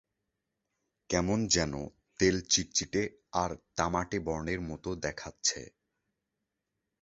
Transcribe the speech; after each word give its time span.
কেমন 1.09 1.39
যেন 1.47 1.73
তেল 2.19 2.35
চিটচিটে 2.49 3.01
আর 3.33 3.51
তামাটে 3.75 4.17
বর্ণের 4.19 4.59
মত 4.61 4.85
দেখাচ্ছে। 5.03 5.59